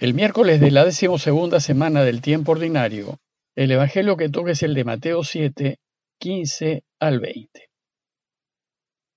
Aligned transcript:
El 0.00 0.12
miércoles 0.12 0.60
de 0.60 0.72
la 0.72 0.84
decimosegunda 0.84 1.60
semana 1.60 2.02
del 2.02 2.20
tiempo 2.20 2.50
ordinario, 2.50 3.20
el 3.54 3.70
evangelio 3.70 4.16
que 4.16 4.28
toca 4.28 4.50
es 4.50 4.64
el 4.64 4.74
de 4.74 4.82
Mateo 4.82 5.22
7, 5.22 5.78
15 6.18 6.82
al 6.98 7.20
20. 7.20 7.70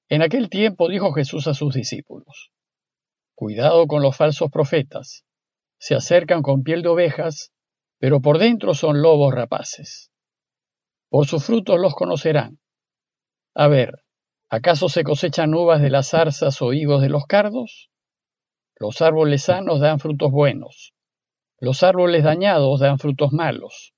En 0.10 0.22
aquel 0.22 0.52
tiempo 0.52 0.88
dijo 0.88 1.14
Jesús 1.14 1.48
a 1.48 1.56
sus 1.56 1.74
discípulos: 1.74 2.52
Cuidado 3.34 3.88
con 3.88 4.04
los 4.04 4.16
falsos 4.16 4.52
profetas. 4.52 5.26
Se 5.80 5.96
acercan 5.96 6.44
con 6.44 6.62
piel 6.62 6.84
de 6.84 6.90
ovejas, 6.90 7.52
pero 7.98 8.22
por 8.22 8.38
dentro 8.38 8.76
son 8.76 9.02
lobos 9.02 9.34
rapaces. 9.34 10.12
Por 11.10 11.26
sus 11.26 11.44
frutos 11.44 11.80
los 11.80 11.96
conocerán. 11.96 12.60
A 13.56 13.68
ver, 13.68 14.04
¿acaso 14.48 14.90
se 14.90 15.04
cosechan 15.04 15.56
uvas 15.56 15.82
de 15.82 15.90
las 15.90 16.10
zarzas 16.10 16.62
o 16.62 16.72
higos 16.72 17.02
de 17.02 17.10
los 17.10 17.26
cardos? 17.26 17.90
Los 18.80 19.02
árboles 19.02 19.44
sanos 19.44 19.80
dan 19.80 20.00
frutos 20.00 20.32
buenos. 20.32 20.94
Los 21.60 21.82
árboles 21.82 22.24
dañados 22.24 22.80
dan 22.80 23.00
frutos 23.00 23.34
malos. 23.34 23.94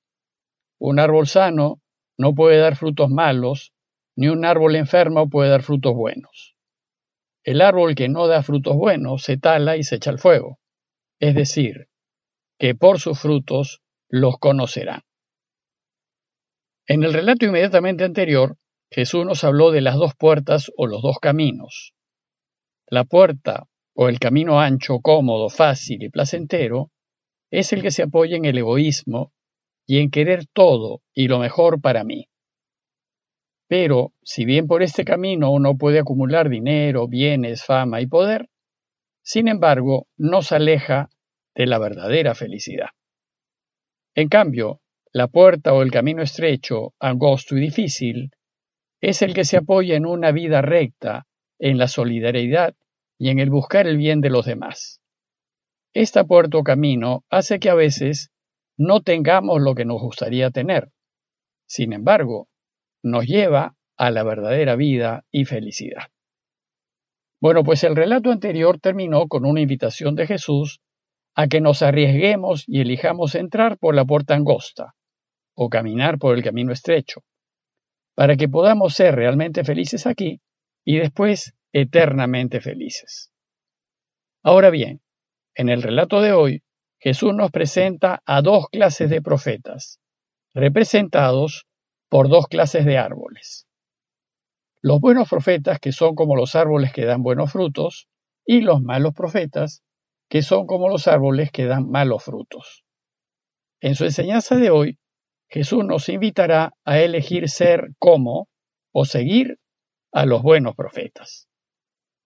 Un 0.80 1.00
árbol 1.00 1.28
sano 1.28 1.82
no 2.18 2.34
puede 2.34 2.58
dar 2.58 2.78
frutos 2.78 3.10
malos, 3.10 3.74
ni 4.16 4.30
un 4.30 4.46
árbol 4.46 4.76
enfermo 4.76 5.30
puede 5.30 5.50
dar 5.50 5.64
frutos 5.64 5.94
buenos. 5.94 6.56
El 7.44 7.62
árbol 7.62 7.96
que 7.96 8.08
no 8.08 8.28
da 8.28 8.44
frutos 8.44 8.76
buenos 8.76 9.24
se 9.24 9.38
tala 9.38 9.76
y 9.76 9.84
se 9.84 9.96
echa 9.96 10.12
al 10.12 10.20
fuego. 10.20 10.60
Es 11.20 11.36
decir, 11.36 11.88
que 12.58 12.76
por 12.76 13.00
sus 13.00 13.20
frutos 13.20 13.82
los 14.10 14.38
conocerán. 14.38 15.02
En 16.88 17.04
el 17.04 17.14
relato 17.14 17.46
inmediatamente 17.46 18.04
anterior, 18.04 18.58
Jesús 18.92 19.26
nos 19.26 19.44
habló 19.44 19.72
de 19.72 19.82
las 19.82 19.96
dos 19.96 20.16
puertas 20.16 20.72
o 20.76 20.88
los 20.88 21.02
dos 21.02 21.20
caminos. 21.20 21.94
La 22.88 23.04
puerta 23.04 23.69
o 24.02 24.08
el 24.08 24.18
camino 24.18 24.62
ancho, 24.62 25.02
cómodo, 25.02 25.50
fácil 25.50 26.02
y 26.04 26.10
placentero, 26.10 26.90
es 27.52 27.74
el 27.74 27.82
que 27.82 27.92
se 27.92 28.04
apoya 28.04 28.38
en 28.38 28.46
el 28.46 28.58
egoísmo 28.58 29.34
y 29.86 30.00
en 30.00 30.10
querer 30.10 30.46
todo 30.54 31.02
y 31.14 31.28
lo 31.28 31.38
mejor 31.38 31.82
para 31.82 32.06
mí. 32.06 32.30
Pero, 33.68 34.14
si 34.24 34.46
bien 34.46 34.68
por 34.68 34.84
este 34.84 35.04
camino 35.04 35.52
uno 35.52 35.76
puede 35.76 36.00
acumular 36.00 36.48
dinero, 36.48 37.10
bienes, 37.10 37.66
fama 37.66 38.00
y 38.00 38.08
poder, 38.08 38.48
sin 39.22 39.50
embargo, 39.50 40.08
no 40.16 40.44
se 40.44 40.56
aleja 40.56 41.10
de 41.54 41.66
la 41.66 41.78
verdadera 41.78 42.36
felicidad. 42.36 42.92
En 44.16 44.30
cambio, 44.30 44.80
la 45.12 45.28
puerta 45.28 45.74
o 45.74 45.82
el 45.82 45.92
camino 45.92 46.24
estrecho, 46.24 46.94
angosto 47.02 47.58
y 47.58 47.60
difícil, 47.60 48.32
es 49.02 49.22
el 49.24 49.34
que 49.34 49.44
se 49.44 49.58
apoya 49.58 49.98
en 49.98 50.06
una 50.06 50.32
vida 50.32 50.62
recta, 50.62 51.28
en 51.60 51.78
la 51.78 51.90
solidaridad 51.90 52.76
y 53.20 53.30
en 53.30 53.40
el 53.40 53.50
buscar 53.50 53.86
el 53.86 53.98
bien 53.98 54.22
de 54.22 54.30
los 54.30 54.46
demás. 54.46 55.02
Esta 55.94 56.24
puerto 56.24 56.64
camino 56.64 57.26
hace 57.30 57.60
que 57.60 57.70
a 57.70 57.76
veces 57.76 58.32
no 58.78 59.02
tengamos 59.02 59.62
lo 59.62 59.76
que 59.76 59.86
nos 59.86 60.02
gustaría 60.02 60.50
tener. 60.52 60.90
Sin 61.68 61.92
embargo, 61.94 62.48
nos 63.04 63.26
lleva 63.26 63.76
a 63.98 64.10
la 64.10 64.24
verdadera 64.24 64.76
vida 64.76 65.26
y 65.32 65.46
felicidad. 65.46 66.04
Bueno, 67.42 67.64
pues 67.64 67.84
el 67.84 67.96
relato 67.96 68.32
anterior 68.32 68.80
terminó 68.80 69.28
con 69.28 69.46
una 69.46 69.62
invitación 69.62 70.16
de 70.16 70.26
Jesús 70.26 70.80
a 71.36 71.48
que 71.48 71.62
nos 71.62 71.82
arriesguemos 71.82 72.64
y 72.68 72.82
elijamos 72.82 73.36
entrar 73.36 73.78
por 73.78 73.96
la 73.96 74.06
puerta 74.06 74.36
angosta 74.36 74.96
o 75.56 75.70
caminar 75.70 76.18
por 76.20 76.36
el 76.36 76.44
camino 76.44 76.72
estrecho, 76.72 77.22
para 78.16 78.38
que 78.38 78.48
podamos 78.48 78.94
ser 78.94 79.16
realmente 79.16 79.64
felices 79.64 80.08
aquí 80.08 80.42
y 80.86 80.98
después 80.98 81.54
eternamente 81.74 82.62
felices. 82.62 83.32
Ahora 84.44 84.70
bien, 84.70 85.02
en 85.56 85.70
el 85.70 85.82
relato 85.82 86.22
de 86.22 86.32
hoy, 86.32 86.64
Jesús 87.00 87.34
nos 87.34 87.52
presenta 87.52 88.22
a 88.26 88.42
dos 88.42 88.68
clases 88.70 89.10
de 89.10 89.22
profetas, 89.22 90.00
representados 90.54 91.66
por 92.10 92.30
dos 92.30 92.48
clases 92.48 92.86
de 92.86 92.98
árboles. 92.98 93.68
Los 94.82 95.02
buenos 95.02 95.30
profetas, 95.30 95.80
que 95.80 95.92
son 95.92 96.16
como 96.16 96.36
los 96.36 96.56
árboles 96.56 96.94
que 96.94 97.06
dan 97.06 97.22
buenos 97.22 97.52
frutos, 97.52 98.08
y 98.46 98.62
los 98.62 98.82
malos 98.82 99.14
profetas, 99.14 99.84
que 100.30 100.42
son 100.42 100.66
como 100.66 100.88
los 100.90 101.08
árboles 101.08 101.52
que 101.52 101.66
dan 101.66 101.90
malos 101.90 102.24
frutos. 102.24 102.86
En 103.82 103.96
su 103.96 104.06
enseñanza 104.06 104.56
de 104.56 104.70
hoy, 104.70 105.00
Jesús 105.50 105.84
nos 105.84 106.08
invitará 106.10 106.74
a 106.86 107.00
elegir 107.00 107.50
ser 107.50 107.90
como 107.98 108.48
o 108.94 109.06
seguir 109.06 109.60
a 110.12 110.26
los 110.26 110.42
buenos 110.42 110.76
profetas. 110.76 111.49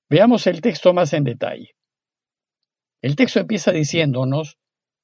Veamos 0.09 0.47
el 0.47 0.61
texto 0.61 0.93
más 0.93 1.13
en 1.13 1.23
detalle. 1.23 1.75
El 3.01 3.15
texto 3.15 3.39
empieza 3.39 3.71
diciéndonos, 3.71 4.57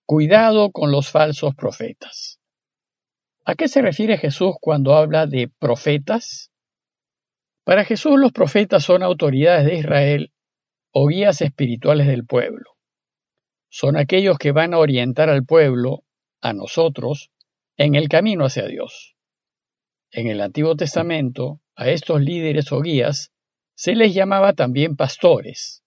cuidado 0.05 0.71
con 0.71 0.91
los 0.91 1.09
falsos 1.09 1.55
profetas. 1.55 2.39
¿A 3.45 3.55
qué 3.55 3.67
se 3.67 3.81
refiere 3.81 4.17
Jesús 4.17 4.55
cuando 4.61 4.95
habla 4.95 5.25
de 5.25 5.49
profetas? 5.59 6.51
Para 7.63 7.85
Jesús 7.85 8.19
los 8.19 8.31
profetas 8.31 8.83
son 8.83 9.03
autoridades 9.03 9.65
de 9.65 9.75
Israel 9.75 10.33
o 10.91 11.07
guías 11.07 11.41
espirituales 11.41 12.07
del 12.07 12.25
pueblo. 12.25 12.77
Son 13.69 13.97
aquellos 13.97 14.37
que 14.37 14.51
van 14.51 14.73
a 14.73 14.79
orientar 14.79 15.29
al 15.29 15.45
pueblo, 15.45 16.03
a 16.41 16.53
nosotros, 16.53 17.31
en 17.77 17.95
el 17.95 18.09
camino 18.09 18.45
hacia 18.45 18.65
Dios. 18.65 19.15
En 20.11 20.27
el 20.27 20.41
Antiguo 20.41 20.75
Testamento, 20.75 21.61
a 21.75 21.89
estos 21.89 22.21
líderes 22.21 22.71
o 22.71 22.81
guías 22.81 23.31
se 23.79 23.95
les 23.95 24.13
llamaba 24.13 24.51
también 24.51 24.97
pastores. 24.97 25.85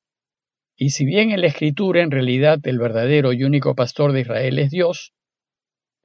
Y 0.79 0.91
si 0.93 1.05
bien 1.05 1.31
en 1.31 1.43
la 1.43 1.49
escritura 1.49 2.01
en 2.01 2.11
realidad 2.11 2.59
el 2.63 2.79
verdadero 2.79 3.35
y 3.35 3.45
único 3.45 3.75
pastor 3.75 4.13
de 4.13 4.23
Israel 4.23 4.59
es 4.61 4.71
Dios, 4.71 5.13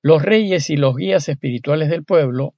los 0.01 0.21
reyes 0.21 0.69
y 0.69 0.75
los 0.75 0.97
guías 0.97 1.29
espirituales 1.29 1.87
del 1.89 2.03
pueblo 2.03 2.55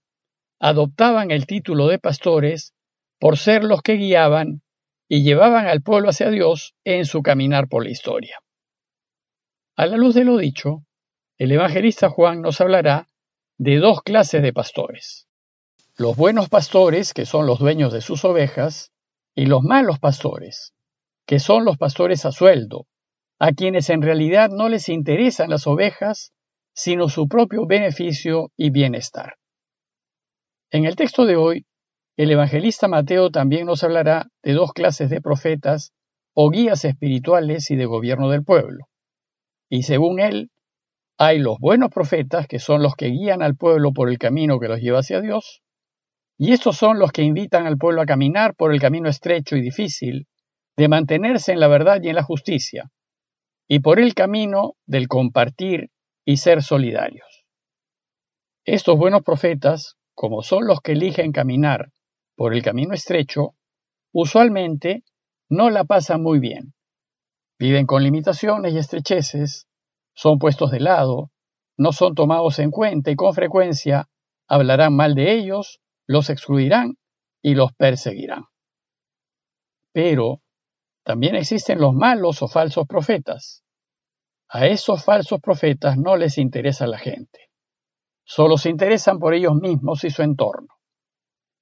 adoptaban 0.59 1.29
el 1.29 1.45
título 1.45 1.85
de 1.85 1.99
pastores 1.99 2.73
por 3.19 3.37
ser 3.37 3.63
los 3.63 3.83
que 3.83 3.97
guiaban 3.97 4.63
y 5.07 5.21
llevaban 5.21 5.67
al 5.67 5.83
pueblo 5.83 6.09
hacia 6.09 6.31
Dios 6.31 6.73
en 6.83 7.05
su 7.05 7.21
caminar 7.21 7.67
por 7.67 7.83
la 7.83 7.91
historia. 7.91 8.39
A 9.75 9.85
la 9.85 9.97
luz 9.97 10.15
de 10.15 10.25
lo 10.25 10.37
dicho, 10.37 10.85
el 11.37 11.51
evangelista 11.51 12.09
Juan 12.09 12.41
nos 12.41 12.61
hablará 12.61 13.07
de 13.59 13.77
dos 13.77 14.01
clases 14.01 14.41
de 14.41 14.53
pastores. 14.53 15.27
Los 15.97 16.17
buenos 16.17 16.49
pastores, 16.49 17.13
que 17.13 17.27
son 17.27 17.45
los 17.45 17.59
dueños 17.59 17.93
de 17.93 18.01
sus 18.01 18.25
ovejas, 18.25 18.91
y 19.39 19.45
los 19.45 19.63
malos 19.63 19.99
pastores, 19.99 20.73
que 21.25 21.39
son 21.39 21.63
los 21.63 21.77
pastores 21.77 22.25
a 22.25 22.33
sueldo, 22.33 22.87
a 23.39 23.53
quienes 23.53 23.89
en 23.89 24.01
realidad 24.01 24.49
no 24.49 24.67
les 24.67 24.89
interesan 24.89 25.49
las 25.49 25.65
ovejas, 25.65 26.33
sino 26.73 27.07
su 27.07 27.29
propio 27.29 27.65
beneficio 27.65 28.51
y 28.57 28.69
bienestar. 28.69 29.35
En 30.71 30.83
el 30.83 30.97
texto 30.97 31.25
de 31.25 31.37
hoy, 31.37 31.65
el 32.17 32.31
evangelista 32.31 32.89
Mateo 32.89 33.31
también 33.31 33.65
nos 33.65 33.81
hablará 33.81 34.27
de 34.43 34.51
dos 34.51 34.73
clases 34.73 35.09
de 35.09 35.21
profetas 35.21 35.93
o 36.33 36.49
guías 36.49 36.83
espirituales 36.83 37.71
y 37.71 37.77
de 37.77 37.85
gobierno 37.85 38.29
del 38.29 38.43
pueblo. 38.43 38.89
Y 39.69 39.83
según 39.83 40.19
él, 40.19 40.51
hay 41.17 41.39
los 41.39 41.59
buenos 41.59 41.91
profetas, 41.91 42.45
que 42.45 42.59
son 42.59 42.83
los 42.83 42.93
que 42.95 43.07
guían 43.07 43.41
al 43.41 43.55
pueblo 43.55 43.93
por 43.93 44.09
el 44.09 44.17
camino 44.17 44.59
que 44.59 44.67
los 44.67 44.81
lleva 44.81 44.99
hacia 44.99 45.21
Dios, 45.21 45.61
y 46.41 46.53
estos 46.53 46.77
son 46.77 46.99
los 46.99 47.11
que 47.11 47.21
invitan 47.21 47.67
al 47.67 47.77
pueblo 47.77 48.01
a 48.01 48.05
caminar 48.05 48.55
por 48.55 48.73
el 48.73 48.79
camino 48.79 49.09
estrecho 49.09 49.57
y 49.57 49.61
difícil 49.61 50.25
de 50.77 50.87
mantenerse 50.87 51.51
en 51.51 51.59
la 51.59 51.67
verdad 51.67 51.99
y 52.01 52.07
en 52.07 52.15
la 52.15 52.23
justicia, 52.23 52.89
y 53.67 53.81
por 53.81 53.99
el 53.99 54.13
camino 54.13 54.75
del 54.85 55.09
compartir 55.09 55.91
y 56.23 56.37
ser 56.37 56.63
solidarios. 56.63 57.43
Estos 58.63 58.97
buenos 58.97 59.21
profetas, 59.23 59.97
como 60.15 60.41
son 60.41 60.65
los 60.65 60.79
que 60.79 60.93
eligen 60.93 61.33
caminar 61.33 61.91
por 62.37 62.53
el 62.53 62.63
camino 62.63 62.93
estrecho, 62.93 63.55
usualmente 64.13 65.03
no 65.49 65.69
la 65.69 65.83
pasan 65.83 66.23
muy 66.23 66.39
bien. 66.39 66.73
Viven 67.59 67.85
con 67.85 68.01
limitaciones 68.01 68.73
y 68.73 68.77
estrecheces, 68.77 69.67
son 70.13 70.39
puestos 70.39 70.71
de 70.71 70.79
lado, 70.79 71.31
no 71.75 71.91
son 71.91 72.15
tomados 72.15 72.59
en 72.59 72.71
cuenta 72.71 73.11
y 73.11 73.17
con 73.17 73.33
frecuencia 73.33 74.07
hablarán 74.47 74.95
mal 74.95 75.15
de 75.15 75.33
ellos 75.33 75.81
los 76.09 76.31
excluirán 76.31 76.97
y 77.39 77.53
los 77.53 77.71
perseguirán. 77.73 78.45
Pero 79.93 80.41
también 81.03 81.35
existen 81.35 81.79
los 81.79 81.93
malos 81.93 82.41
o 82.41 82.47
falsos 82.47 82.87
profetas. 82.87 83.63
A 84.49 84.65
esos 84.65 85.03
falsos 85.05 85.39
profetas 85.39 85.97
no 85.99 86.17
les 86.17 86.39
interesa 86.39 86.87
la 86.87 86.97
gente. 86.97 87.51
Solo 88.23 88.57
se 88.57 88.71
interesan 88.71 89.19
por 89.19 89.35
ellos 89.35 89.53
mismos 89.53 90.03
y 90.03 90.09
su 90.09 90.23
entorno. 90.23 90.69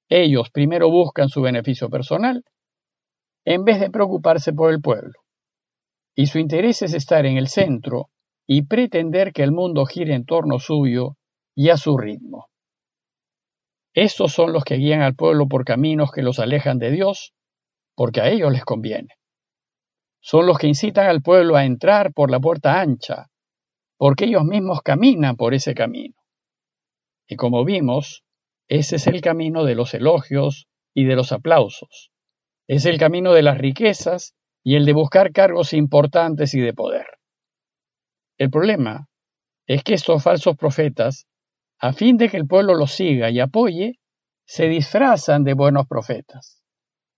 Ellos 0.08 0.48
primero 0.50 0.90
buscan 0.90 1.28
su 1.28 1.42
beneficio 1.42 1.90
personal 1.90 2.42
en 3.44 3.64
vez 3.64 3.80
de 3.80 3.90
preocuparse 3.90 4.54
por 4.54 4.72
el 4.72 4.80
pueblo. 4.80 5.20
Y 6.14 6.26
su 6.26 6.38
interés 6.38 6.80
es 6.80 6.94
estar 6.94 7.26
en 7.26 7.36
el 7.36 7.48
centro 7.48 8.08
y 8.46 8.62
pretender 8.62 9.34
que 9.34 9.42
el 9.42 9.52
mundo 9.52 9.84
gire 9.84 10.14
en 10.14 10.24
torno 10.24 10.58
suyo 10.58 11.16
y 11.54 11.68
a 11.68 11.76
su 11.76 11.98
ritmo. 11.98 12.48
Estos 14.00 14.32
son 14.32 14.52
los 14.52 14.62
que 14.62 14.76
guían 14.76 15.00
al 15.00 15.16
pueblo 15.16 15.48
por 15.48 15.64
caminos 15.64 16.12
que 16.12 16.22
los 16.22 16.38
alejan 16.38 16.78
de 16.78 16.92
Dios, 16.92 17.34
porque 17.96 18.20
a 18.20 18.28
ellos 18.28 18.52
les 18.52 18.64
conviene. 18.64 19.16
son 20.20 20.46
los 20.46 20.56
que 20.56 20.68
incitan 20.68 21.08
al 21.08 21.20
pueblo 21.20 21.56
a 21.56 21.64
entrar 21.64 22.12
por 22.12 22.30
la 22.30 22.38
puerta 22.38 22.80
ancha, 22.80 23.26
porque 23.96 24.26
ellos 24.26 24.44
mismos 24.44 24.82
caminan 24.82 25.34
por 25.34 25.52
ese 25.52 25.74
camino. 25.74 26.14
Y 27.26 27.34
como 27.34 27.64
vimos, 27.64 28.22
ese 28.68 28.96
es 28.96 29.08
el 29.08 29.20
camino 29.20 29.64
de 29.64 29.74
los 29.74 29.92
elogios 29.94 30.68
y 30.94 31.04
de 31.04 31.16
los 31.16 31.32
aplausos. 31.32 32.12
Es 32.68 32.86
el 32.86 32.98
camino 32.98 33.32
de 33.32 33.42
las 33.42 33.58
riquezas 33.58 34.36
y 34.62 34.76
el 34.76 34.84
de 34.84 34.92
buscar 34.92 35.32
cargos 35.32 35.72
importantes 35.72 36.54
y 36.54 36.60
de 36.60 36.72
poder. 36.72 37.18
El 38.38 38.50
problema 38.50 39.08
es 39.66 39.82
que 39.82 39.94
estos 39.94 40.22
falsos 40.22 40.56
profetas, 40.56 41.26
a 41.80 41.92
fin 41.92 42.16
de 42.16 42.28
que 42.28 42.36
el 42.36 42.46
pueblo 42.46 42.74
los 42.74 42.92
siga 42.92 43.30
y 43.30 43.40
apoye, 43.40 43.98
se 44.46 44.68
disfrazan 44.68 45.44
de 45.44 45.54
buenos 45.54 45.86
profetas. 45.86 46.62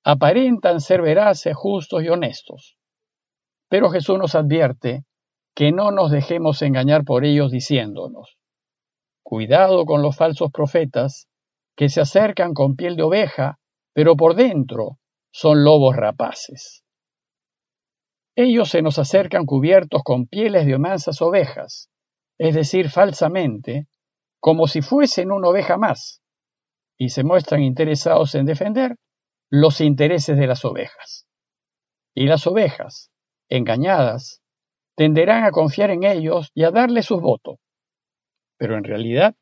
Aparentan 0.04 0.80
ser 0.80 1.02
veraces, 1.02 1.54
justos 1.56 2.02
y 2.02 2.08
honestos. 2.08 2.76
Pero 3.68 3.90
Jesús 3.90 4.18
nos 4.18 4.34
advierte 4.34 5.04
que 5.54 5.72
no 5.72 5.90
nos 5.90 6.10
dejemos 6.10 6.62
engañar 6.62 7.04
por 7.04 7.24
ellos 7.24 7.50
diciéndonos, 7.50 8.36
cuidado 9.22 9.84
con 9.84 10.02
los 10.02 10.16
falsos 10.16 10.50
profetas 10.50 11.28
que 11.76 11.88
se 11.88 12.00
acercan 12.00 12.52
con 12.52 12.76
piel 12.76 12.96
de 12.96 13.02
oveja, 13.02 13.58
pero 13.92 14.16
por 14.16 14.34
dentro 14.34 14.98
son 15.32 15.64
lobos 15.64 15.96
rapaces. 15.96 16.84
Ellos 18.36 18.70
se 18.70 18.82
nos 18.82 18.98
acercan 18.98 19.44
cubiertos 19.44 20.02
con 20.02 20.26
pieles 20.26 20.66
de 20.66 20.78
mansas 20.78 21.20
ovejas, 21.20 21.90
es 22.38 22.54
decir, 22.54 22.90
falsamente, 22.90 23.86
como 24.40 24.66
si 24.66 24.82
fuesen 24.82 25.30
una 25.30 25.48
oveja 25.48 25.76
más, 25.76 26.22
y 26.98 27.10
se 27.10 27.24
muestran 27.24 27.62
interesados 27.62 28.34
en 28.34 28.46
defender 28.46 28.96
los 29.50 29.80
intereses 29.80 30.36
de 30.36 30.46
las 30.46 30.64
ovejas. 30.64 31.26
Y 32.14 32.26
las 32.26 32.46
ovejas, 32.46 33.10
engañadas, 33.48 34.42
tenderán 34.96 35.44
a 35.44 35.50
confiar 35.50 35.90
en 35.90 36.04
ellos 36.04 36.50
y 36.54 36.64
a 36.64 36.70
darles 36.70 37.06
sus 37.06 37.20
votos. 37.20 37.58
Pero 38.58 38.76
en 38.76 38.84
realidad 38.84 39.34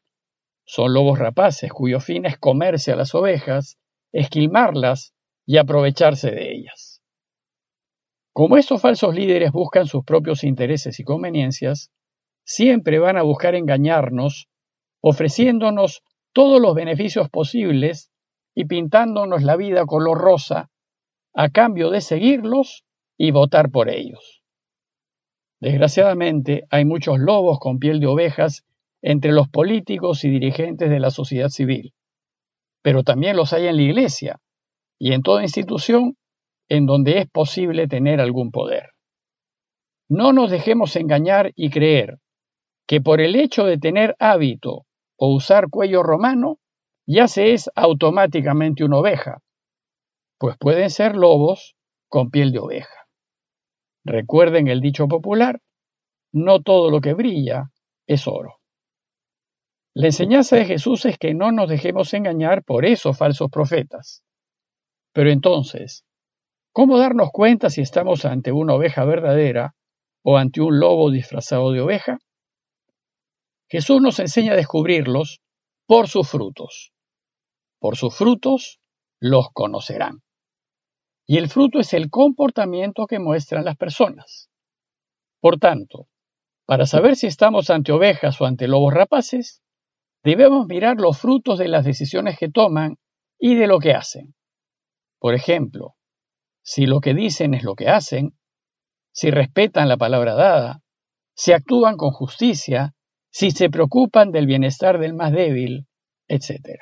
son 0.65 0.93
lobos 0.93 1.19
rapaces 1.19 1.73
cuyo 1.73 1.99
fin 1.99 2.27
es 2.27 2.39
comerse 2.39 2.93
a 2.93 2.97
las 2.97 3.15
ovejas, 3.15 3.79
esquilmarlas 4.12 5.15
y 5.47 5.56
aprovecharse 5.56 6.31
de 6.31 6.53
ellas. 6.53 7.03
Como 8.33 8.56
estos 8.56 8.81
falsos 8.81 9.15
líderes 9.15 9.50
buscan 9.50 9.87
sus 9.87 10.05
propios 10.05 10.45
intereses 10.45 11.00
y 11.00 11.05
conveniencias, 11.05 11.91
siempre 12.45 12.99
van 12.99 13.17
a 13.17 13.23
buscar 13.23 13.55
engañarnos, 13.55 14.49
ofreciéndonos 15.00 16.03
todos 16.33 16.61
los 16.61 16.75
beneficios 16.75 17.29
posibles 17.31 18.11
y 18.55 18.65
pintándonos 18.67 19.43
la 19.43 19.56
vida 19.56 19.87
color 19.87 20.19
rosa 20.19 20.71
a 21.35 21.50
cambio 21.50 21.91
de 21.91 22.00
seguirlos 22.00 22.85
y 23.17 23.31
votar 23.31 23.71
por 23.71 23.89
ellos. 23.89 24.43
Desgraciadamente, 25.61 26.65
hay 26.71 26.85
muchos 26.85 27.19
lobos 27.19 27.59
con 27.59 27.79
piel 27.79 28.00
de 28.00 28.06
ovejas 28.06 28.65
entre 29.03 29.33
los 29.33 29.49
políticos 29.49 30.25
y 30.25 30.31
dirigentes 30.31 30.91
de 30.91 31.00
la 31.00 31.11
sociedad 31.11 31.49
civil, 31.49 31.95
pero 32.83 33.03
también 33.03 33.37
los 33.37 33.53
hay 33.53 33.67
en 33.67 33.77
la 33.77 33.83
Iglesia, 33.83 34.41
y 34.99 35.12
en 35.12 35.23
toda 35.23 35.43
institución 35.43 36.17
en 36.69 36.87
donde 36.87 37.19
es 37.19 37.31
posible 37.31 37.89
tener 37.89 38.21
algún 38.21 38.50
poder. 38.50 38.91
No 40.09 40.33
nos 40.33 40.50
dejemos 40.50 40.97
engañar 40.97 41.53
y 41.55 41.71
creer 41.71 42.19
que 42.87 43.00
por 43.00 43.21
el 43.21 43.37
hecho 43.37 43.65
de 43.65 43.79
tener 43.79 44.17
hábito 44.19 44.87
o 45.19 45.35
usar 45.35 45.69
cuello 45.69 46.03
romano, 46.03 46.59
ya 47.06 47.29
se 47.29 47.53
es 47.53 47.70
automáticamente 47.75 48.85
una 48.85 48.99
oveja, 48.99 49.43
pues 50.38 50.56
pueden 50.59 50.91
ser 50.91 51.17
lobos 51.17 51.76
con 52.09 52.31
piel 52.31 52.53
de 52.53 52.61
oveja. 52.61 53.06
Recuerden 54.05 54.69
el 54.69 54.81
dicho 54.81 55.09
popular, 55.09 55.61
no 56.32 56.62
todo 56.62 56.91
lo 56.91 57.00
que 57.00 57.15
brilla 57.15 57.70
es 58.06 58.26
oro. 58.29 58.59
La 59.94 60.06
enseñanza 60.06 60.56
de 60.56 60.65
Jesús 60.65 61.05
es 61.06 61.19
que 61.19 61.35
no 61.35 61.50
nos 61.50 61.69
dejemos 61.69 62.14
engañar 62.14 62.62
por 62.62 62.85
esos 62.85 63.19
falsos 63.19 63.50
profetas. 63.50 64.23
Pero 65.12 65.31
entonces, 65.31 66.05
¿cómo 66.73 66.99
darnos 66.99 67.31
cuenta 67.32 67.69
si 67.69 67.81
estamos 67.81 68.25
ante 68.25 68.53
una 68.53 68.75
oveja 68.75 69.05
verdadera 69.05 69.75
o 70.23 70.37
ante 70.37 70.61
un 70.61 70.79
lobo 70.79 71.11
disfrazado 71.11 71.73
de 71.73 71.81
oveja? 71.81 72.19
Jesús 73.69 74.00
nos 74.00 74.19
enseña 74.19 74.53
a 74.53 74.56
descubrirlos 74.56 75.41
por 75.87 76.09
sus 76.09 76.29
frutos. 76.29 76.93
Por 77.79 77.97
sus 77.97 78.17
frutos 78.17 78.81
los 79.20 79.49
conocerán. 79.53 80.23
Y 81.26 81.37
el 81.37 81.49
fruto 81.49 81.79
es 81.79 81.93
el 81.93 82.09
comportamiento 82.11 83.06
que 83.06 83.19
muestran 83.19 83.65
las 83.65 83.76
personas. 83.76 84.50
Por 85.41 85.59
tanto, 85.59 86.09
para 86.65 86.87
saber 86.87 87.17
si 87.17 87.26
estamos 87.26 87.70
ante 87.70 87.93
ovejas 87.93 88.41
o 88.41 88.47
ante 88.47 88.67
lobos 88.69 88.94
rapaces, 88.94 89.62
debemos 90.25 90.67
mirar 90.67 90.97
los 90.99 91.19
frutos 91.19 91.59
de 91.59 91.69
las 91.69 91.85
decisiones 91.85 92.38
que 92.38 92.50
toman 92.50 92.97
y 93.38 93.55
de 93.55 93.67
lo 93.67 93.79
que 93.79 93.93
hacen. 93.93 94.35
Por 95.19 95.35
ejemplo, 95.35 95.97
si 96.62 96.87
lo 96.87 97.00
que 97.00 97.14
dicen 97.14 97.55
es 97.55 97.62
lo 97.62 97.75
que 97.75 97.88
hacen, 97.88 98.38
si 99.12 99.31
respetan 99.31 99.88
la 99.88 99.97
palabra 99.97 100.35
dada, 100.35 100.82
si 101.35 101.53
actúan 101.53 101.97
con 101.97 102.11
justicia, 102.11 102.94
si 103.31 103.51
se 103.51 103.71
preocupan 103.71 104.33
del 104.33 104.47
bienestar 104.47 104.99
del 104.99 105.15
más 105.15 105.33
débil, 105.33 105.87
etc. 106.29 106.81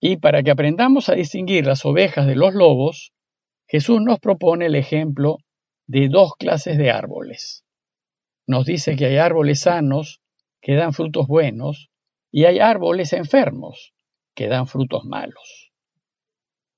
Y 0.00 0.16
para 0.16 0.42
que 0.42 0.50
aprendamos 0.50 1.08
a 1.08 1.14
distinguir 1.14 1.66
las 1.66 1.84
ovejas 1.84 2.26
de 2.26 2.36
los 2.36 2.54
lobos, 2.54 3.12
Jesús 3.66 4.00
nos 4.02 4.18
propone 4.18 4.66
el 4.66 4.74
ejemplo 4.74 5.38
de 5.86 6.08
dos 6.08 6.34
clases 6.38 6.78
de 6.78 6.90
árboles. 6.90 7.64
Nos 8.46 8.66
dice 8.66 8.96
que 8.96 9.06
hay 9.06 9.16
árboles 9.16 9.60
sanos 9.60 10.20
que 10.60 10.74
dan 10.74 10.92
frutos 10.92 11.26
buenos 11.26 11.90
y 12.30 12.44
hay 12.44 12.58
árboles 12.58 13.12
enfermos 13.12 13.92
que 14.34 14.48
dan 14.48 14.66
frutos 14.66 15.04
malos. 15.04 15.72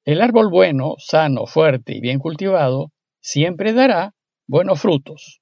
El 0.05 0.21
árbol 0.21 0.51
bueno, 0.51 0.97
sano, 0.99 1.47
fuerte 1.47 1.97
y 1.97 2.01
bien 2.01 2.19
cultivado 2.19 2.93
siempre 3.21 3.73
dará 3.73 4.15
buenos 4.47 4.81
frutos. 4.81 5.41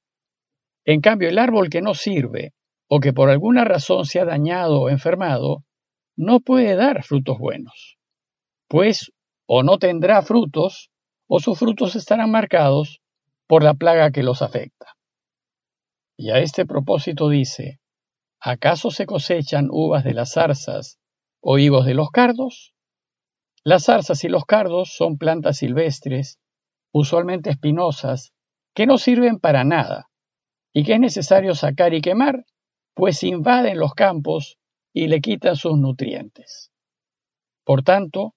En 0.84 1.00
cambio, 1.00 1.28
el 1.28 1.38
árbol 1.38 1.68
que 1.68 1.82
no 1.82 1.94
sirve 1.94 2.52
o 2.94 3.00
que 3.00 3.14
por 3.14 3.30
alguna 3.30 3.64
razón 3.64 4.04
se 4.04 4.20
ha 4.20 4.26
dañado 4.26 4.82
o 4.82 4.90
enfermado, 4.90 5.64
no 6.14 6.40
puede 6.40 6.76
dar 6.76 7.02
frutos 7.02 7.38
buenos, 7.38 7.96
pues 8.68 9.10
o 9.46 9.62
no 9.62 9.78
tendrá 9.78 10.20
frutos 10.20 10.90
o 11.26 11.40
sus 11.40 11.58
frutos 11.58 11.96
estarán 11.96 12.30
marcados 12.30 13.00
por 13.46 13.62
la 13.62 13.72
plaga 13.72 14.10
que 14.10 14.22
los 14.22 14.42
afecta. 14.42 14.94
Y 16.18 16.32
a 16.32 16.40
este 16.40 16.66
propósito 16.66 17.30
dice, 17.30 17.80
¿acaso 18.38 18.90
se 18.90 19.06
cosechan 19.06 19.68
uvas 19.70 20.04
de 20.04 20.12
las 20.12 20.34
zarzas 20.34 20.98
o 21.40 21.56
higos 21.56 21.86
de 21.86 21.94
los 21.94 22.10
cardos? 22.10 22.74
Las 23.64 23.84
zarzas 23.84 24.22
y 24.22 24.28
los 24.28 24.44
cardos 24.44 24.92
son 24.94 25.16
plantas 25.16 25.56
silvestres, 25.56 26.38
usualmente 26.92 27.48
espinosas, 27.48 28.34
que 28.74 28.86
no 28.86 28.98
sirven 28.98 29.38
para 29.38 29.64
nada 29.64 30.10
y 30.74 30.84
que 30.84 30.92
es 30.92 31.00
necesario 31.00 31.54
sacar 31.54 31.94
y 31.94 32.02
quemar, 32.02 32.44
pues 32.94 33.22
invaden 33.22 33.78
los 33.78 33.94
campos 33.94 34.58
y 34.92 35.08
le 35.08 35.20
quitan 35.20 35.56
sus 35.56 35.78
nutrientes. 35.78 36.70
Por 37.64 37.82
tanto, 37.82 38.34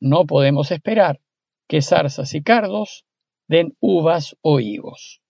no 0.00 0.26
podemos 0.26 0.70
esperar 0.70 1.20
que 1.68 1.82
zarzas 1.82 2.34
y 2.34 2.42
cardos 2.42 3.06
den 3.48 3.76
uvas 3.80 4.36
o 4.42 4.60
higos. 4.60 5.22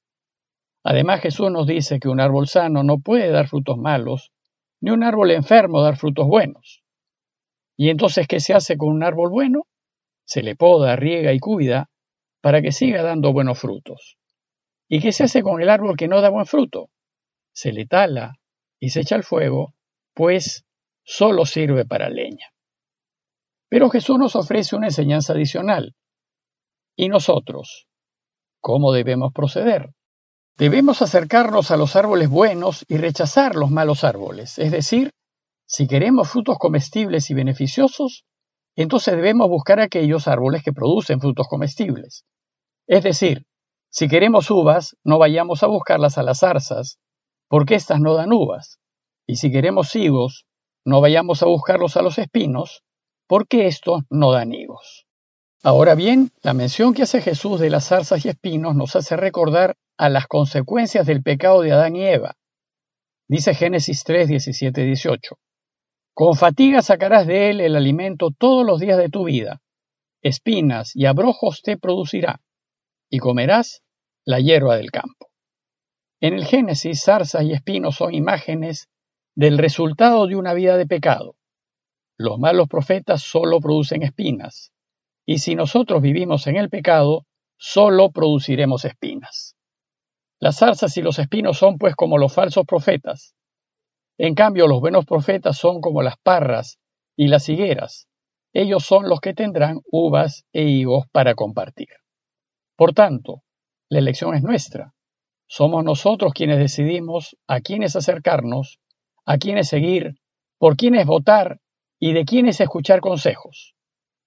Además, 0.84 1.20
Jesús 1.20 1.50
nos 1.50 1.66
dice 1.66 2.00
que 2.00 2.08
un 2.08 2.20
árbol 2.20 2.48
sano 2.48 2.82
no 2.82 2.98
puede 2.98 3.30
dar 3.30 3.48
frutos 3.48 3.78
malos, 3.78 4.32
ni 4.80 4.90
un 4.90 5.04
árbol 5.04 5.30
enfermo 5.30 5.82
dar 5.82 5.96
frutos 5.96 6.26
buenos. 6.26 6.82
Y 7.76 7.90
entonces, 7.90 8.26
¿qué 8.26 8.40
se 8.40 8.54
hace 8.54 8.76
con 8.76 8.88
un 8.88 9.02
árbol 9.02 9.30
bueno? 9.30 9.66
Se 10.24 10.42
le 10.42 10.56
poda, 10.56 10.96
riega 10.96 11.32
y 11.32 11.38
cuida 11.38 11.90
para 12.40 12.62
que 12.62 12.72
siga 12.72 13.02
dando 13.02 13.32
buenos 13.32 13.58
frutos. 13.58 14.18
¿Y 14.88 15.00
qué 15.00 15.12
se 15.12 15.24
hace 15.24 15.42
con 15.42 15.62
el 15.62 15.70
árbol 15.70 15.96
que 15.96 16.08
no 16.08 16.20
da 16.20 16.30
buen 16.30 16.46
fruto? 16.46 16.90
Se 17.52 17.72
le 17.72 17.86
tala 17.86 18.38
y 18.82 18.90
se 18.90 19.02
echa 19.02 19.14
al 19.14 19.22
fuego, 19.22 19.74
pues 20.12 20.64
solo 21.04 21.46
sirve 21.46 21.84
para 21.84 22.10
leña. 22.10 22.52
Pero 23.68 23.88
Jesús 23.90 24.18
nos 24.18 24.34
ofrece 24.34 24.74
una 24.74 24.88
enseñanza 24.88 25.34
adicional. 25.34 25.94
¿Y 26.96 27.08
nosotros? 27.08 27.86
¿Cómo 28.60 28.92
debemos 28.92 29.32
proceder? 29.32 29.94
Debemos 30.58 31.00
acercarnos 31.00 31.70
a 31.70 31.76
los 31.76 31.94
árboles 31.94 32.28
buenos 32.28 32.84
y 32.88 32.96
rechazar 32.96 33.54
los 33.54 33.70
malos 33.70 34.02
árboles, 34.02 34.58
es 34.58 34.72
decir, 34.72 35.12
si 35.64 35.86
queremos 35.86 36.28
frutos 36.28 36.58
comestibles 36.58 37.30
y 37.30 37.34
beneficiosos, 37.34 38.24
entonces 38.74 39.14
debemos 39.14 39.48
buscar 39.48 39.78
aquellos 39.78 40.26
árboles 40.26 40.64
que 40.64 40.72
producen 40.72 41.20
frutos 41.20 41.46
comestibles. 41.46 42.24
Es 42.88 43.04
decir, 43.04 43.46
si 43.90 44.08
queremos 44.08 44.50
uvas, 44.50 44.96
no 45.04 45.18
vayamos 45.18 45.62
a 45.62 45.68
buscarlas 45.68 46.18
a 46.18 46.24
las 46.24 46.40
zarzas, 46.40 46.98
porque 47.52 47.74
éstas 47.74 48.00
no 48.00 48.14
dan 48.14 48.32
uvas. 48.32 48.78
Y 49.26 49.36
si 49.36 49.52
queremos 49.52 49.94
higos, 49.94 50.46
no 50.86 51.02
vayamos 51.02 51.42
a 51.42 51.46
buscarlos 51.46 51.98
a 51.98 52.02
los 52.02 52.16
espinos, 52.18 52.82
porque 53.26 53.66
estos 53.66 54.04
no 54.08 54.32
dan 54.32 54.54
higos. 54.54 55.04
Ahora 55.62 55.94
bien, 55.94 56.30
la 56.40 56.54
mención 56.54 56.94
que 56.94 57.02
hace 57.02 57.20
Jesús 57.20 57.60
de 57.60 57.68
las 57.68 57.88
zarzas 57.88 58.24
y 58.24 58.30
espinos 58.30 58.74
nos 58.74 58.96
hace 58.96 59.18
recordar 59.18 59.76
a 59.98 60.08
las 60.08 60.28
consecuencias 60.28 61.06
del 61.06 61.22
pecado 61.22 61.60
de 61.60 61.72
Adán 61.72 61.94
y 61.94 62.06
Eva. 62.06 62.38
Dice 63.28 63.54
Génesis 63.54 64.02
3, 64.04 64.28
17, 64.28 64.84
18. 64.84 65.38
Con 66.14 66.36
fatiga 66.36 66.80
sacarás 66.80 67.26
de 67.26 67.50
él 67.50 67.60
el 67.60 67.76
alimento 67.76 68.30
todos 68.30 68.64
los 68.64 68.80
días 68.80 68.96
de 68.96 69.10
tu 69.10 69.24
vida. 69.24 69.60
Espinas 70.22 70.96
y 70.96 71.04
abrojos 71.04 71.60
te 71.60 71.76
producirá, 71.76 72.40
y 73.10 73.18
comerás 73.18 73.82
la 74.24 74.40
hierba 74.40 74.78
del 74.78 74.90
campo. 74.90 75.31
En 76.22 76.34
el 76.34 76.44
Génesis, 76.44 77.02
zarzas 77.02 77.42
y 77.42 77.52
espinos 77.52 77.96
son 77.96 78.14
imágenes 78.14 78.88
del 79.34 79.58
resultado 79.58 80.28
de 80.28 80.36
una 80.36 80.54
vida 80.54 80.76
de 80.76 80.86
pecado. 80.86 81.34
Los 82.16 82.38
malos 82.38 82.68
profetas 82.68 83.22
solo 83.22 83.58
producen 83.58 84.04
espinas, 84.04 84.72
y 85.26 85.38
si 85.38 85.56
nosotros 85.56 86.00
vivimos 86.00 86.46
en 86.46 86.54
el 86.54 86.70
pecado, 86.70 87.26
solo 87.56 88.12
produciremos 88.12 88.84
espinas. 88.84 89.56
Las 90.38 90.58
zarzas 90.58 90.96
y 90.96 91.02
los 91.02 91.18
espinos 91.18 91.58
son 91.58 91.76
pues 91.76 91.96
como 91.96 92.18
los 92.18 92.32
falsos 92.32 92.66
profetas. 92.66 93.34
En 94.16 94.36
cambio, 94.36 94.68
los 94.68 94.78
buenos 94.78 95.04
profetas 95.04 95.58
son 95.58 95.80
como 95.80 96.02
las 96.02 96.18
parras 96.22 96.78
y 97.16 97.26
las 97.26 97.48
higueras. 97.48 98.06
Ellos 98.52 98.84
son 98.84 99.08
los 99.08 99.20
que 99.20 99.34
tendrán 99.34 99.80
uvas 99.90 100.44
e 100.52 100.62
higos 100.62 101.04
para 101.10 101.34
compartir. 101.34 101.88
Por 102.76 102.92
tanto, 102.92 103.42
la 103.88 103.98
elección 103.98 104.36
es 104.36 104.44
nuestra. 104.44 104.94
Somos 105.54 105.84
nosotros 105.84 106.32
quienes 106.32 106.58
decidimos 106.58 107.36
a 107.46 107.60
quiénes 107.60 107.94
acercarnos, 107.94 108.80
a 109.26 109.36
quiénes 109.36 109.68
seguir, 109.68 110.14
por 110.56 110.78
quiénes 110.78 111.04
votar 111.04 111.60
y 112.00 112.14
de 112.14 112.24
quiénes 112.24 112.58
escuchar 112.62 113.02
consejos. 113.02 113.74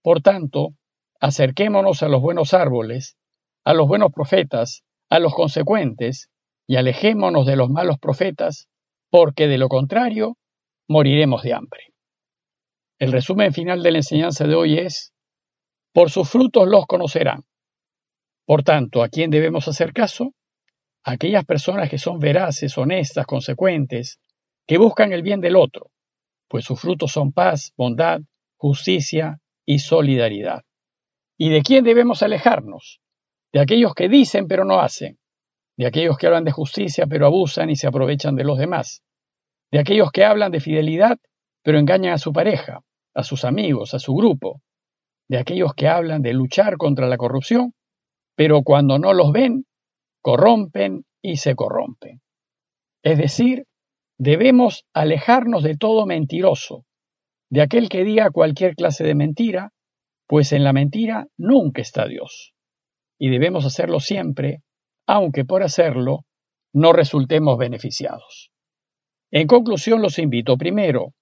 Por 0.03 0.21
tanto, 0.21 0.75
acerquémonos 1.19 2.03
a 2.03 2.09
los 2.09 2.21
buenos 2.21 2.53
árboles, 2.53 3.17
a 3.63 3.73
los 3.73 3.87
buenos 3.87 4.11
profetas, 4.13 4.83
a 5.09 5.17
los 5.17 5.33
consecuentes, 5.33 6.29
y 6.67 6.75
alejémonos 6.75 7.47
de 7.47 7.55
los 7.55 7.71
malos 7.71 7.97
profetas, 7.97 8.67
porque 9.09 9.47
de 9.47 9.57
lo 9.57 9.67
contrario 9.67 10.37
moriremos 10.87 11.41
de 11.41 11.53
hambre. 11.55 11.85
El 12.99 13.11
resumen 13.11 13.51
final 13.51 13.81
de 13.81 13.91
la 13.93 13.97
enseñanza 13.97 14.45
de 14.45 14.53
hoy 14.53 14.77
es, 14.77 15.11
por 15.91 16.11
sus 16.11 16.29
frutos 16.29 16.67
los 16.67 16.85
conocerán. 16.85 17.45
Por 18.45 18.61
tanto, 18.61 19.01
¿a 19.01 19.09
quién 19.09 19.31
debemos 19.31 19.67
hacer 19.67 19.91
caso? 19.91 20.35
Aquellas 21.07 21.45
personas 21.45 21.87
que 21.87 21.99
son 21.99 22.17
veraces, 22.17 22.75
honestas, 22.79 23.27
consecuentes, 23.27 24.19
que 24.65 24.79
buscan 24.79 25.13
el 25.13 25.21
bien 25.21 25.39
del 25.39 25.55
otro, 25.55 25.91
pues 26.47 26.65
sus 26.65 26.81
frutos 26.81 27.11
son 27.11 27.31
paz, 27.31 27.73
bondad, 27.77 28.21
justicia 28.57 29.39
y 29.67 29.77
solidaridad. 29.77 30.63
¿Y 31.37 31.49
de 31.51 31.61
quién 31.61 31.83
debemos 31.83 32.23
alejarnos? 32.23 33.01
De 33.53 33.59
aquellos 33.59 33.93
que 33.93 34.09
dicen 34.09 34.47
pero 34.47 34.65
no 34.65 34.79
hacen, 34.79 35.19
de 35.77 35.85
aquellos 35.85 36.17
que 36.17 36.25
hablan 36.25 36.43
de 36.43 36.51
justicia 36.51 37.05
pero 37.05 37.27
abusan 37.27 37.69
y 37.69 37.75
se 37.75 37.85
aprovechan 37.85 38.35
de 38.35 38.43
los 38.43 38.57
demás, 38.57 39.03
de 39.71 39.77
aquellos 39.77 40.11
que 40.11 40.25
hablan 40.25 40.51
de 40.51 40.59
fidelidad 40.59 41.19
pero 41.61 41.77
engañan 41.77 42.13
a 42.13 42.17
su 42.17 42.33
pareja, 42.33 42.81
a 43.13 43.21
sus 43.21 43.45
amigos, 43.45 43.93
a 43.93 43.99
su 43.99 44.15
grupo, 44.15 44.63
de 45.29 45.37
aquellos 45.37 45.75
que 45.75 45.87
hablan 45.87 46.23
de 46.23 46.33
luchar 46.33 46.77
contra 46.77 47.07
la 47.07 47.17
corrupción, 47.17 47.75
pero 48.35 48.63
cuando 48.63 48.97
no 48.97 49.13
los 49.13 49.31
ven, 49.31 49.65
corrompen 50.25 51.05
y 51.21 51.37
se 51.37 51.53
corrompen. 51.53 52.19
Es 53.03 53.19
decir, 53.19 53.67
debemos 54.17 54.83
alejarnos 54.91 55.61
de 55.61 55.77
todo 55.77 56.07
mentiroso, 56.07 56.83
de 57.51 57.61
aquel 57.61 57.89
que 57.89 58.03
diga 58.03 58.31
cualquier 58.31 58.73
clase 58.73 59.03
de 59.03 59.13
mentira, 59.13 59.69
pues 60.25 60.51
en 60.51 60.63
la 60.63 60.73
mentira 60.73 61.27
nunca 61.37 61.83
está 61.83 62.07
Dios. 62.07 62.55
Y 63.19 63.29
debemos 63.29 63.65
hacerlo 63.65 63.99
siempre, 63.99 64.63
aunque 65.05 65.45
por 65.45 65.61
hacerlo 65.61 66.25
no 66.73 66.91
resultemos 66.91 67.59
beneficiados. 67.59 68.49
En 69.29 69.45
conclusión, 69.45 70.01
los 70.01 70.17
invito 70.17 70.57
primero 70.57 71.13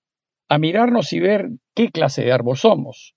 a 0.47 0.57
mirarnos 0.57 1.11
y 1.11 1.19
ver 1.19 1.49
qué 1.75 1.91
clase 1.91 2.23
de 2.23 2.31
árbol 2.31 2.55
somos. 2.55 3.15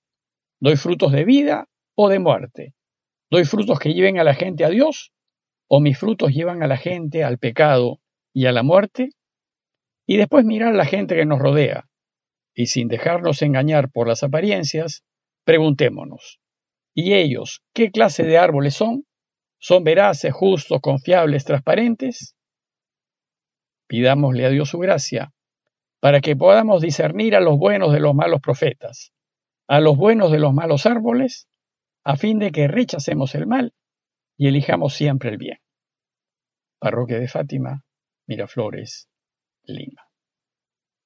¿Doy 0.59 0.75
frutos 0.75 1.13
de 1.13 1.25
vida 1.25 1.69
o 1.95 2.09
de 2.09 2.19
muerte? 2.19 2.75
¿Doy 3.31 3.45
frutos 3.45 3.79
que 3.79 3.95
lleven 3.95 4.19
a 4.19 4.25
la 4.25 4.35
gente 4.35 4.65
a 4.65 4.69
Dios 4.69 5.13
o 5.69 5.81
mis 5.81 5.99
frutos 5.99 6.33
llevan 6.33 6.63
a 6.63 6.67
la 6.67 6.77
gente 6.77 7.25
al 7.25 7.39
pecado 7.39 8.01
y 8.33 8.47
a 8.47 8.53
la 8.53 8.63
muerte? 8.63 9.11
Y 10.07 10.17
después 10.17 10.45
mirar 10.45 10.75
la 10.75 10.87
gente 10.87 11.17
que 11.17 11.27
nos 11.27 11.39
rodea 11.39 11.89
y 12.55 12.67
sin 12.67 12.89
dejarnos 12.89 13.43
engañar 13.43 13.91
por 13.91 14.09
las 14.09 14.23
apariencias, 14.23 15.05
Preguntémonos, 15.47 16.41
¿y 16.93 17.15
ellos 17.15 17.63
qué 17.73 17.93
clase 17.93 18.25
de 18.25 18.37
árboles 18.37 18.75
son? 18.75 19.07
¿Son 19.61 19.85
veraces, 19.85 20.35
justos, 20.35 20.81
confiables, 20.81 21.45
transparentes? 21.45 22.35
Pidámosle 23.87 24.45
a 24.45 24.49
Dios 24.49 24.71
su 24.71 24.81
gracia 24.81 25.33
para 26.01 26.21
que 26.21 26.35
podamos 26.35 26.83
discernir 26.83 27.37
a 27.37 27.41
los 27.41 27.59
buenos 27.59 27.93
de 27.93 28.01
los 28.01 28.13
malos 28.13 28.41
profetas, 28.41 29.13
a 29.69 29.79
los 29.79 29.97
buenos 29.97 30.33
de 30.33 30.41
los 30.41 30.53
malos 30.53 30.85
árboles, 30.85 31.47
a 32.03 32.17
fin 32.17 32.41
de 32.41 32.51
que 32.51 32.67
rechacemos 32.67 33.37
el 33.37 33.47
mal 33.47 33.73
y 34.37 34.49
elijamos 34.49 34.95
siempre 34.95 35.31
el 35.31 35.39
bien. 35.39 35.59
Parroquia 36.79 37.19
de 37.19 37.29
Fátima, 37.29 37.85
Miraflores, 38.27 39.09
Lima. 39.65 40.06